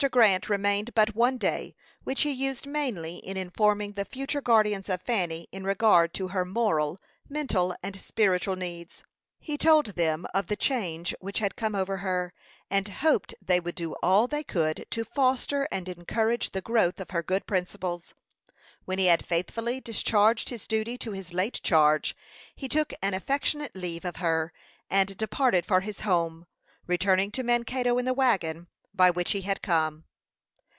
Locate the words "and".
7.83-8.01, 12.67-12.87, 15.71-15.87, 24.89-25.15